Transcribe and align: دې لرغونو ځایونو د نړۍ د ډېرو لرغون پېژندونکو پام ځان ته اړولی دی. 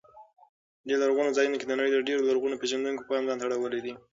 دې 0.87 0.95
لرغونو 1.01 1.35
ځایونو 1.37 1.57
د 1.67 1.73
نړۍ 1.79 1.89
د 1.93 1.97
ډېرو 2.07 2.27
لرغون 2.29 2.53
پېژندونکو 2.61 3.07
پام 3.09 3.23
ځان 3.27 3.37
ته 3.39 3.45
اړولی 3.47 3.81
دی. 3.85 3.93